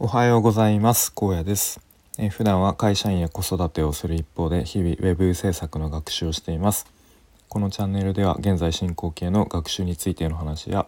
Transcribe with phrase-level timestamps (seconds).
[0.00, 1.12] おはようございます。
[1.12, 1.80] 高野です。
[2.18, 6.86] え普段は会社員や子育てをする一方で日々ウェブ制作の学習をしています。
[7.48, 10.86] このチャンネルでは現在進行形の学習についての話や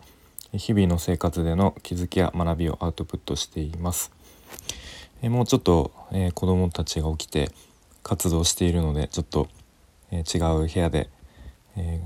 [0.53, 4.13] 日々の生活での気づきや学びをアウトプットしています。
[5.23, 7.51] えもうちょっと、えー、子供たちが起きて
[8.05, 9.49] 活動しているのでちょっと、
[10.13, 11.11] えー、違う部屋で、
[11.77, 12.01] え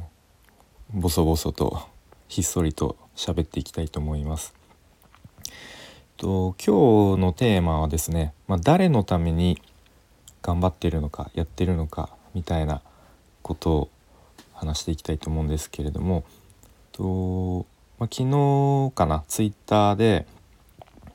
[0.96, 1.86] ー、ボソボソと
[2.28, 4.54] ひっそりと喋っていきたいと思います。
[6.16, 9.60] と今日のテーマはですね、まあ、誰のために
[10.42, 12.82] 頑張っているのかやってるのかみたいな
[13.42, 13.90] ことを
[14.52, 16.24] 話していきたいと思うんですけれども
[16.92, 17.66] と、
[17.98, 20.26] まあ、昨日かなツイッターで、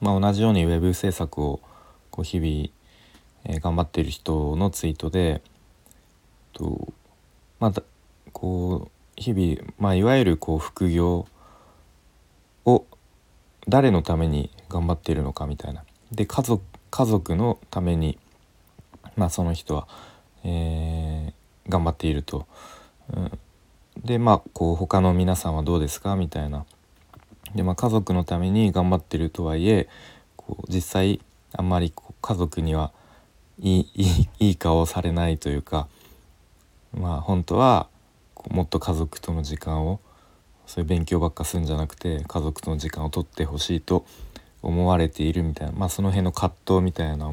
[0.02, 1.62] まあ、同じようにウェブ制作を
[2.12, 2.70] こう日々、
[3.46, 5.42] えー、頑張っている人のツイートで
[6.52, 6.92] と、
[7.62, 7.84] まあ、
[8.34, 11.26] こう日々、まあ、いわゆるこう副業
[12.66, 12.86] を
[13.68, 15.84] 誰のために頑張っているのかみたいな。
[16.12, 18.18] で家族家族のために、
[19.16, 19.88] まあ、その人は、
[20.44, 22.48] えー、頑張っていると。
[23.14, 23.40] うん、
[24.04, 26.66] でまあこう他の皆さんはどうですかみたいな。
[27.56, 29.88] でまあ家族のために頑張ってるとはいえ
[30.36, 31.22] こう実際
[31.54, 32.92] あんまりこう家族には
[33.60, 35.88] いいいいいい顔をされないというか
[36.94, 37.88] まあ本当は
[38.50, 40.00] もっと家族との時間を
[40.66, 44.06] そういう勉強ばっかするんじゃなくて家族との時間をとってほしいと
[44.62, 47.32] 思われているみたいな、まあ、その辺の葛藤みたいな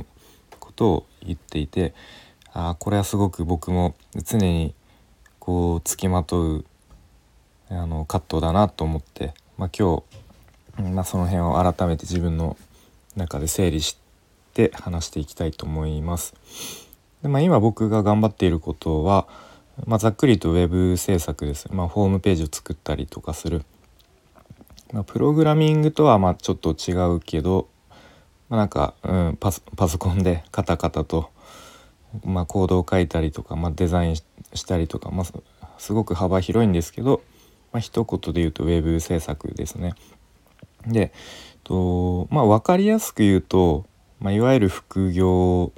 [0.61, 1.95] ことを言っていて
[2.53, 4.75] あこれはすごく僕も常に
[5.39, 6.65] こうつきまとう
[7.69, 10.03] あの葛藤だなと思って、まあ、今
[10.77, 12.57] 日、まあ、その辺を改めて自分の
[13.17, 13.99] 中で整理し
[14.55, 16.35] て話していきたいと思います。
[17.23, 19.27] でまあ、今僕が頑張っていることは、
[19.85, 23.65] まあ、ざっくりとウェブ制作です、まあ、ホームページを作ったりとかする、
[24.93, 27.69] まあ、プログラミングとはまあちょっと違うけど、
[28.49, 31.31] まあ、なんか、うん、パソコンでカタカタと、
[32.25, 34.25] まあ、コードを書いたりとか、まあ、デザインし
[34.67, 37.23] たりとか、まあ、すごく幅広いんですけど、
[37.73, 39.95] まあ一言で言うとウェブ制作ですね。
[40.87, 41.13] で
[41.65, 43.85] とまあ分かりやすく言うと、
[44.21, 45.73] まあ、いわゆる副業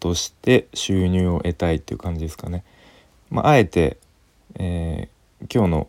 [0.00, 2.64] として収入を得たいっていう感じですかね。
[3.30, 3.98] まあ、あえて、
[4.56, 5.88] えー、今日の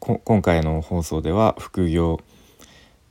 [0.00, 2.20] 今回の放送では副業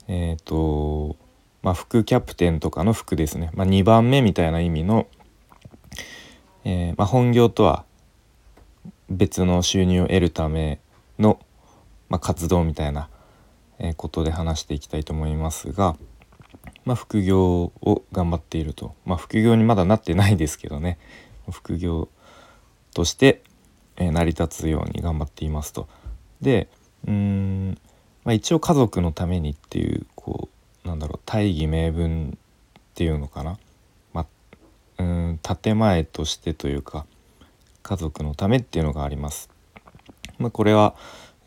[0.08, 1.16] えっ、ー、と
[1.62, 5.08] まあ副キャプテンとかの副ですね、まあ、2番目みたいな意味の、
[6.64, 7.86] えー、まあ、本業とは
[9.09, 10.80] 別の収入を得るため
[11.20, 11.40] の、
[12.09, 13.09] ま活動みたいな
[13.96, 15.96] ことで話していきたいと思いますが、
[16.86, 20.98] まあ、副業を頑張っていると、まあ、副業にまだなってないですけどね。
[21.52, 22.09] 副業
[22.94, 23.42] として、
[23.98, 25.88] 成り立つように頑張っていますと。
[26.42, 26.68] で
[27.08, 27.78] うん、
[28.24, 30.50] まあ、一応家族のためにっていうこ
[30.84, 33.58] うなんだろう大義名分っていうのかな、
[34.14, 34.25] ま
[34.98, 37.06] あ、うん建前としてというか
[37.84, 39.50] 家族のためっていうのがあります。
[40.40, 40.96] まあ、これは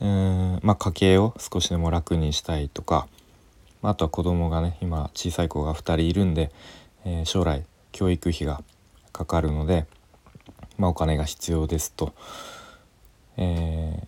[0.00, 3.06] うんまあ、家計を少しでも楽にしたいとか、
[3.82, 6.50] まあとは子供がね今小さい子が2人いるんで、
[7.04, 8.62] えー、将来教育費が
[9.12, 9.86] かかるので、
[10.78, 12.14] まあ、お金が必要ですと、
[13.36, 14.06] えー、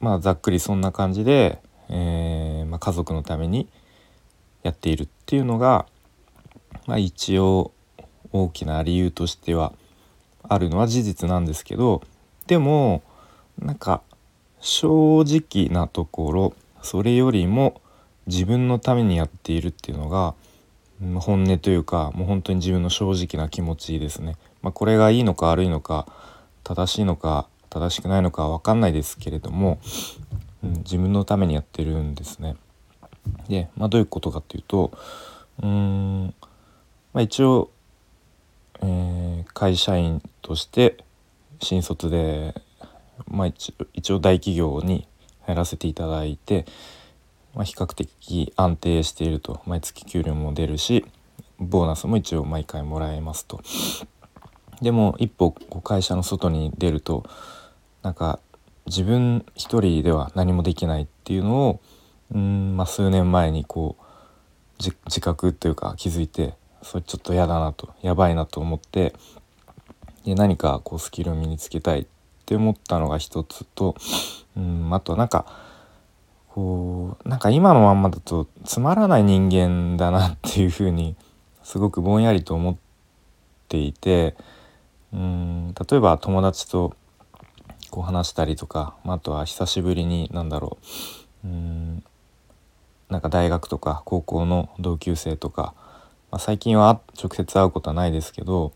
[0.00, 3.68] まあざっくりそんな感じで、えー、まあ、家族のために
[4.62, 5.86] やっているっていうのが、
[6.86, 7.72] まあ、一応
[8.32, 9.72] 大きな理由としては
[10.42, 12.02] あるのは事実なんですけど
[12.46, 13.02] でも
[13.58, 14.02] なんか
[14.60, 17.80] 正直なところそれよりも
[18.26, 20.34] 自分のためにやっているっていうのが
[21.20, 24.36] 本音というかもう本当に自分の正直な気持ちですね。
[24.62, 26.06] まあ、これがいいのか悪いのか
[26.64, 29.78] 正しいのか正しくないのか分かんないですけれども、
[30.62, 32.56] うん、自分のためにやってるんですね。
[33.48, 34.92] で、まあ、どういうことかっていうと
[35.62, 36.34] うん、
[37.12, 37.70] まあ、一応、
[38.82, 40.98] えー、会社員として
[41.60, 42.54] 新卒で、
[43.28, 45.08] まあ一、一応大企業に
[45.46, 46.66] 入らせていただいて、
[47.54, 51.06] まあ、比較的安定していると毎月給料も出るし
[51.58, 53.62] ボーナスも一応毎回もらえますと。
[54.82, 57.24] でも一歩こう会社の外に出ると
[58.06, 58.38] なんか
[58.86, 61.80] 自分一人では何もできないっていうのを
[62.32, 69.12] うん、まあ、数年前にこう自覚というか気づいてそれちょっと嫌だなとやばいなと思って
[70.24, 72.06] で何かこうスキルを身につけたいっ
[72.44, 73.96] て思ったのが一つと
[74.56, 75.44] うんあとなんか
[76.50, 81.16] こうなんか今のまんまだとつまらない人間だなっていうふうに
[81.64, 82.76] すごくぼんやりと思っ
[83.66, 84.36] ていて
[85.12, 86.94] うん例えば友達と
[87.96, 90.76] こう話したりとか、まあ、とは久しぶりに何だろ
[91.42, 92.04] ううん
[93.08, 95.72] なんか大学とか高校の同級生とか
[96.30, 98.74] まあ、最近は直接会うことはないですけど、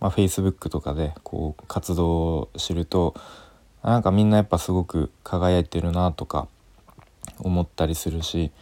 [0.00, 3.14] まあ、Facebook とかでこう活動すると
[3.82, 6.48] なんかみんなやっぱすごく輝いてるなとか
[7.40, 8.52] 思ったりするし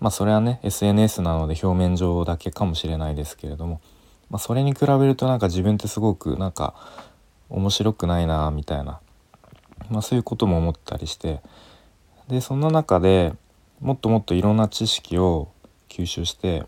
[0.00, 3.80] まあそれはね SNS なので表面上だけかもしれないですけれども、
[4.28, 6.74] まあ、それに比べるとなんか自分ってすごくなんか
[7.48, 9.00] 面白くないなみたいな、
[9.90, 11.40] まあ、そういうことも思ったりして
[12.28, 13.32] でその中で
[13.80, 15.48] もっともっといろんな知識を
[15.88, 16.64] 吸収して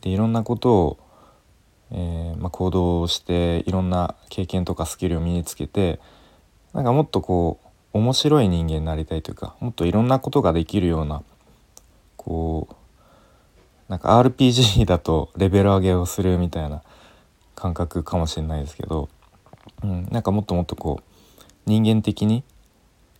[0.00, 0.98] でいろんなことを、
[1.90, 6.00] えー、まあ、行動していろんな経験とかスキルを身につけて
[6.72, 11.22] なんかもっとこう面白い人間になりたいというかもっといろんなことができるような
[12.16, 12.74] こう
[13.88, 16.82] なんか RPG だとレベル上げをするみたいな
[17.54, 19.08] 感覚かもしれないですけど、
[19.82, 21.17] うん、なんかもっともっとこう
[21.68, 22.42] 人間的に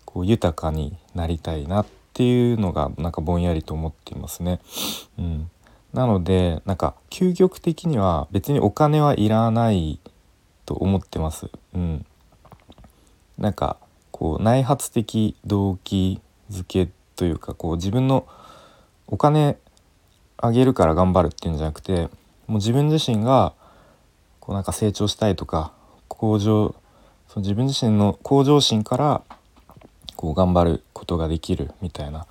[0.05, 4.59] こう豊かになりたいなっていうのがなんかぼんやりと思っていますね。
[5.19, 5.51] うん、
[5.93, 10.01] なのでなんか究極的には別にお金はいらない
[10.65, 11.51] と思ってます。
[11.75, 12.07] うん、
[13.37, 13.77] なんか
[14.11, 18.27] こう内発的動機づけというかこう自分の
[19.07, 19.59] お金
[20.39, 22.09] あげるから頑張るっていうんじゃなくて
[22.47, 23.53] もう自分自身が
[24.41, 25.73] こうなんか成長したいとか
[26.09, 26.75] 向上
[27.29, 29.23] その自分自身の向上心から
[30.17, 32.27] こう頑張ることができるみたいな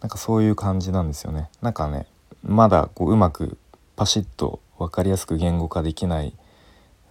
[0.00, 1.48] なんかそういう感じなんですよね。
[1.60, 2.06] なんかね
[2.44, 3.58] まだこううまく
[3.96, 6.34] パシッと分かりやすく言語化できない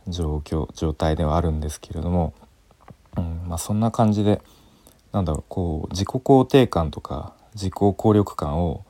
[0.07, 2.33] 状況状態ではあるんですけれども、
[3.17, 4.41] うんまあ、そんな感じで
[5.11, 8.85] なんだろうこう自己肯定感とか自己効力感を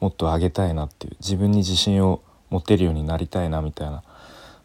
[0.00, 4.02] もっと上げたいなっていう自分に自信を持てるようになりたいなみたいな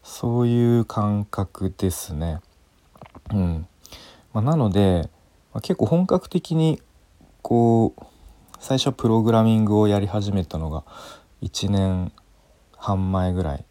[0.04, 2.40] そういう感覚ですね。
[3.34, 3.68] うん。
[4.34, 5.10] まあ、なので、
[5.54, 6.82] まあ、結構本格的に
[7.42, 8.04] こう
[8.60, 10.84] 最初プログラミングをやり始めたのが
[11.42, 12.12] 1年
[12.76, 13.66] 半前ぐらい。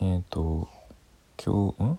[0.00, 0.68] えっ、ー、と
[1.44, 1.98] 今日ん？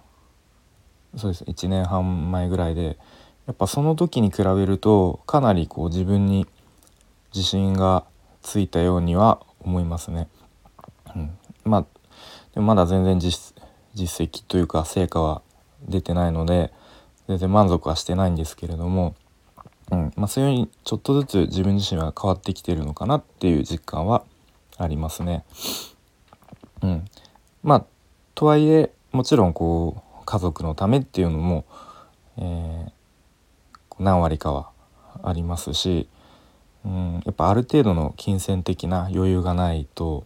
[1.16, 1.44] そうです。
[1.44, 2.98] 1年半前ぐらいで
[3.46, 6.48] やっぱその時に比べるとかなりこう自分に
[7.34, 8.06] 自信が
[8.42, 10.28] ついたようには思いますね。
[11.16, 11.86] うん、まあ
[12.54, 13.54] でもまだ全然実
[13.94, 15.42] 実績というか成果は
[15.88, 16.72] 出てないので
[17.28, 19.16] 全然満足はしてないんですけれども
[19.92, 20.14] うん。
[20.16, 24.24] まあ、そういうふうにちょっとずつ自分自身は変わってきてるのかなっていう実感は
[24.78, 25.44] ありますね。
[26.82, 27.06] うん、
[27.64, 27.86] まあ
[28.36, 31.66] とはいえもちろんこう家族のためっていうのも、
[32.38, 32.92] えー、
[34.00, 34.70] 何割かは
[35.22, 36.10] ありますし、
[36.84, 40.26] うん、やっぱある程度の金銭的な余裕がないと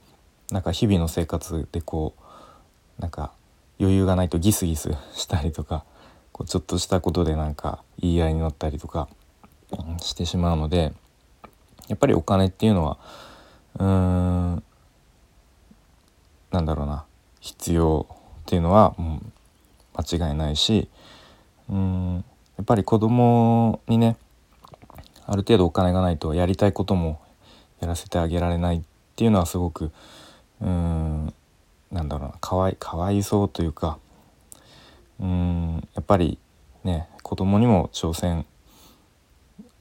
[0.52, 3.34] なんか日々の生活でこうなんか
[3.80, 5.86] 余裕がないとギスギスしたりとか
[6.32, 9.08] こうちょっとしたことでなんか言い合いになったりとか
[10.00, 10.94] してしまうので
[11.88, 12.98] やっぱりお金っていうのは
[13.80, 13.86] うー
[14.56, 14.64] ん
[16.52, 17.06] なんだろうな
[17.40, 18.08] 必要
[18.42, 19.32] っていうのはもう
[19.98, 20.90] 間違いないし
[21.70, 22.24] うん
[22.58, 24.18] やっぱり子供にね
[25.26, 27.20] ある程度お金がないとやりたいことも
[27.82, 28.82] やらせてあげられないっ
[29.16, 29.92] ていうのはすごく
[30.62, 31.34] うん
[31.92, 34.00] なんだろうなかわいかわいそうというか
[35.20, 36.38] うんやっぱり
[36.84, 38.46] ね子供にも挑戦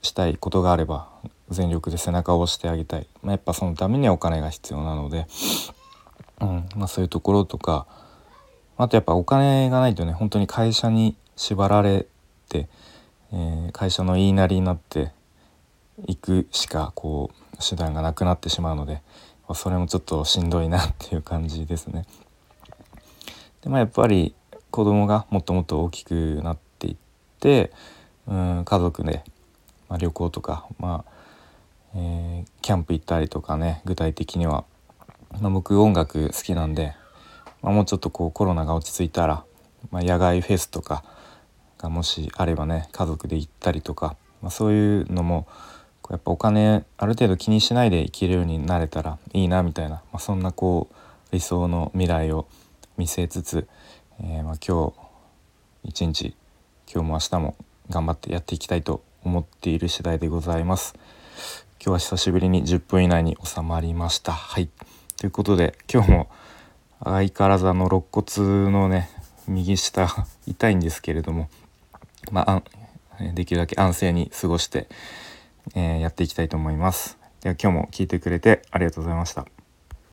[0.02, 1.08] したいことがあれば
[1.50, 5.26] 全力で背中を押してあげたい、まあ、やっぱそのためにはお金が必要なので、
[6.40, 7.86] うんまあ、そういうところとか
[8.76, 12.06] あとやっぱお金がないとね本当に会社に縛られ
[12.48, 12.68] て、
[13.32, 15.12] えー、会社の言いなりになって
[16.06, 19.02] いくしかこう手段がなくなってしまうので
[19.54, 22.06] それもちょっとしんどいなっていう感じですね。
[23.62, 24.34] でまあやっぱり
[24.70, 26.96] 子供がもっともっと大きくなっていっ
[27.40, 27.72] て
[28.26, 29.24] うん家族で
[29.88, 31.12] まあ、旅行とか、まあ
[31.94, 34.64] えー、キャンプ行ったりとかね具体的には、
[35.40, 36.94] まあ、僕音楽好きなんで、
[37.62, 39.44] まあ、もうちょっとこうコロナが落ち着いたら、
[39.90, 41.04] まあ、野外フェスとか
[41.78, 45.46] がもしあればね家族で行ったりとか、まあ、そういうのも
[46.10, 50.94] やっぱお金ある程度気にしないで生きるようになれたらいいなみたいな、まあ、そんなこう
[51.32, 52.46] 理想の未来を
[52.96, 53.68] 見据えつつ、
[54.20, 54.94] えー、ま今日
[55.84, 56.34] 一日
[56.92, 57.56] 今日も明日も
[57.90, 60.94] 頑張ってやっていきたいと思っている次第でございます。
[61.84, 64.32] 今日は久しぶりに10分以内に収まりました。
[64.32, 64.68] はい。
[65.16, 66.28] ということで今日も
[67.02, 69.10] 相変わらずあの肋骨のね
[69.46, 70.08] 右下
[70.46, 71.48] 痛いんですけれども
[72.30, 72.62] まあ
[73.34, 74.88] できるだけ安静に過ごして、
[75.74, 77.18] えー、やっていきたいと思います。
[77.40, 79.55] では今日も聞いてくれてありがとうございました。